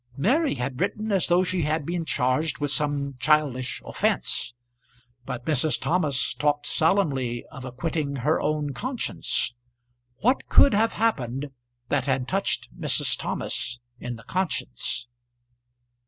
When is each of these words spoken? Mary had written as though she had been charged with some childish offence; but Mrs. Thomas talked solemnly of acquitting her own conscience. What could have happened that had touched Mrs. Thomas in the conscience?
Mary 0.17 0.55
had 0.55 0.79
written 0.81 1.11
as 1.11 1.27
though 1.27 1.43
she 1.43 1.61
had 1.61 1.85
been 1.85 2.05
charged 2.05 2.57
with 2.57 2.71
some 2.71 3.13
childish 3.19 3.83
offence; 3.85 4.55
but 5.27 5.45
Mrs. 5.45 5.79
Thomas 5.79 6.33
talked 6.33 6.65
solemnly 6.65 7.45
of 7.51 7.65
acquitting 7.65 8.15
her 8.15 8.41
own 8.41 8.73
conscience. 8.73 9.53
What 10.17 10.47
could 10.49 10.73
have 10.73 10.93
happened 10.93 11.51
that 11.89 12.05
had 12.05 12.27
touched 12.27 12.69
Mrs. 12.75 13.15
Thomas 13.15 13.77
in 13.99 14.15
the 14.15 14.23
conscience? 14.23 15.07